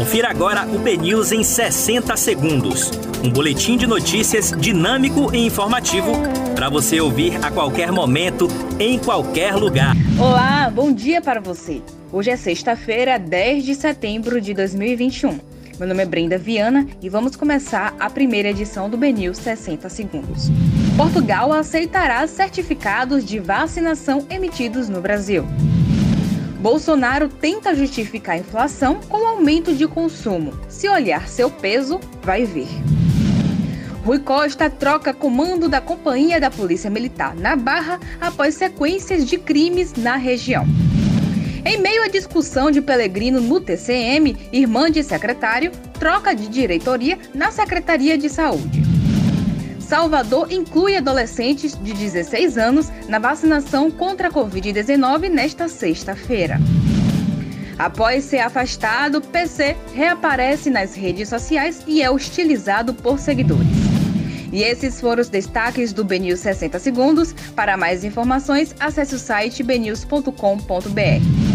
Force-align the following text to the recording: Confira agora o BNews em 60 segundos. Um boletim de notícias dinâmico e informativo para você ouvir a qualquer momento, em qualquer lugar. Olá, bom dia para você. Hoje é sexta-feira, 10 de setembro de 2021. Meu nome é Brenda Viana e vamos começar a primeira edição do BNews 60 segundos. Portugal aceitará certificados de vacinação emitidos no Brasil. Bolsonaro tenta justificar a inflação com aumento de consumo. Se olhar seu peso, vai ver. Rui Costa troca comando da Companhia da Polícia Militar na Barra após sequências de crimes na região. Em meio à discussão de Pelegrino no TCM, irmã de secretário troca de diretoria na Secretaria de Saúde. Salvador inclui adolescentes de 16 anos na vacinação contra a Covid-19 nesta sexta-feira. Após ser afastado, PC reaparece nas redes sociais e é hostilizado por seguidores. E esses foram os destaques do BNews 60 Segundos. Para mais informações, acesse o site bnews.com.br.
Confira 0.00 0.30
agora 0.30 0.66
o 0.66 0.78
BNews 0.78 1.30
em 1.30 1.44
60 1.44 2.16
segundos. 2.16 2.90
Um 3.22 3.28
boletim 3.28 3.76
de 3.76 3.86
notícias 3.86 4.50
dinâmico 4.50 5.30
e 5.34 5.44
informativo 5.44 6.12
para 6.54 6.70
você 6.70 6.98
ouvir 6.98 7.36
a 7.44 7.50
qualquer 7.50 7.92
momento, 7.92 8.48
em 8.78 8.98
qualquer 8.98 9.54
lugar. 9.56 9.94
Olá, 10.18 10.70
bom 10.70 10.90
dia 10.90 11.20
para 11.20 11.38
você. 11.38 11.82
Hoje 12.10 12.30
é 12.30 12.36
sexta-feira, 12.38 13.18
10 13.18 13.62
de 13.62 13.74
setembro 13.74 14.40
de 14.40 14.54
2021. 14.54 15.38
Meu 15.78 15.86
nome 15.86 16.02
é 16.02 16.06
Brenda 16.06 16.38
Viana 16.38 16.86
e 17.02 17.10
vamos 17.10 17.36
começar 17.36 17.94
a 18.00 18.08
primeira 18.08 18.48
edição 18.48 18.88
do 18.88 18.96
BNews 18.96 19.36
60 19.36 19.86
segundos. 19.90 20.48
Portugal 20.96 21.52
aceitará 21.52 22.26
certificados 22.26 23.22
de 23.22 23.38
vacinação 23.38 24.26
emitidos 24.30 24.88
no 24.88 25.02
Brasil. 25.02 25.44
Bolsonaro 26.60 27.26
tenta 27.28 27.74
justificar 27.74 28.34
a 28.34 28.38
inflação 28.38 29.00
com 29.08 29.26
aumento 29.26 29.74
de 29.74 29.88
consumo. 29.88 30.52
Se 30.68 30.88
olhar 30.88 31.26
seu 31.26 31.50
peso, 31.50 31.98
vai 32.22 32.44
ver. 32.44 32.68
Rui 34.04 34.18
Costa 34.18 34.68
troca 34.68 35.14
comando 35.14 35.68
da 35.68 35.80
Companhia 35.80 36.38
da 36.38 36.50
Polícia 36.50 36.90
Militar 36.90 37.34
na 37.34 37.56
Barra 37.56 37.98
após 38.20 38.54
sequências 38.54 39.26
de 39.26 39.38
crimes 39.38 39.94
na 39.94 40.16
região. 40.16 40.66
Em 41.64 41.78
meio 41.78 42.02
à 42.02 42.08
discussão 42.08 42.70
de 42.70 42.82
Pelegrino 42.82 43.40
no 43.40 43.60
TCM, 43.60 44.36
irmã 44.52 44.90
de 44.90 45.02
secretário 45.02 45.72
troca 45.98 46.34
de 46.34 46.46
diretoria 46.46 47.18
na 47.34 47.50
Secretaria 47.50 48.18
de 48.18 48.28
Saúde. 48.28 48.89
Salvador 49.90 50.52
inclui 50.52 50.96
adolescentes 50.96 51.76
de 51.76 51.92
16 51.92 52.56
anos 52.56 52.92
na 53.08 53.18
vacinação 53.18 53.90
contra 53.90 54.28
a 54.28 54.30
Covid-19 54.30 55.28
nesta 55.28 55.66
sexta-feira. 55.66 56.60
Após 57.76 58.22
ser 58.22 58.38
afastado, 58.38 59.20
PC 59.20 59.76
reaparece 59.92 60.70
nas 60.70 60.94
redes 60.94 61.28
sociais 61.28 61.82
e 61.88 62.02
é 62.02 62.08
hostilizado 62.08 62.94
por 62.94 63.18
seguidores. 63.18 63.66
E 64.52 64.62
esses 64.62 65.00
foram 65.00 65.22
os 65.22 65.28
destaques 65.28 65.92
do 65.92 66.04
BNews 66.04 66.38
60 66.38 66.78
Segundos. 66.78 67.32
Para 67.56 67.76
mais 67.76 68.04
informações, 68.04 68.72
acesse 68.78 69.16
o 69.16 69.18
site 69.18 69.64
bnews.com.br. 69.64 71.49